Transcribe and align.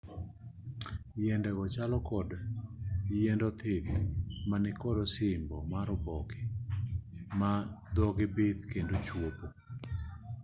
yiende 1.19 1.49
go 1.57 1.65
chalo 1.75 1.97
kod 2.09 2.29
yiend 3.17 3.41
othith 3.49 3.89
ma 4.49 4.57
nikod 4.63 4.97
osimbo 5.05 5.57
mar 5.71 5.87
oboke 5.95 6.39
ma 7.39 7.51
dhogi 7.95 8.25
bith 8.35 8.61
kendo 8.71 8.95
chwopo 9.05 9.45